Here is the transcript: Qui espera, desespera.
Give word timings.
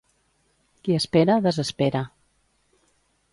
Qui 0.87 0.95
espera, 0.99 1.35
desespera. 1.49 2.03